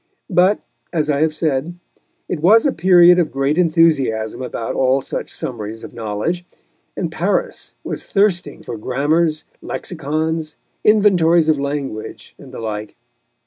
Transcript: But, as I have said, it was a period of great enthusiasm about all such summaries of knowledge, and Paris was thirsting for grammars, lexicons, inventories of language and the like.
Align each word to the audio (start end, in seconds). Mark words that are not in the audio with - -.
But, 0.31 0.59
as 0.91 1.11
I 1.11 1.21
have 1.21 1.35
said, 1.35 1.75
it 2.27 2.39
was 2.41 2.65
a 2.65 2.71
period 2.71 3.19
of 3.19 3.31
great 3.31 3.55
enthusiasm 3.59 4.41
about 4.41 4.73
all 4.73 4.99
such 5.03 5.31
summaries 5.31 5.83
of 5.83 5.93
knowledge, 5.93 6.43
and 6.97 7.11
Paris 7.11 7.75
was 7.83 8.03
thirsting 8.03 8.63
for 8.63 8.79
grammars, 8.79 9.43
lexicons, 9.61 10.55
inventories 10.83 11.49
of 11.49 11.59
language 11.59 12.33
and 12.39 12.51
the 12.51 12.59
like. 12.59 12.97